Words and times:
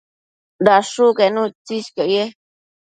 dashucquenu 0.65 1.41
itsisquio 1.49 2.05
ye 2.13 2.23